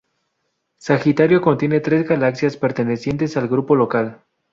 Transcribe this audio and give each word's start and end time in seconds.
Sagitario 0.79 1.41
contiene 1.41 1.79
tres 1.79 2.07
galaxias 2.07 2.57
pertenecientes 2.57 3.37
al 3.37 3.47
Grupo 3.47 3.75
Local. 3.75 4.19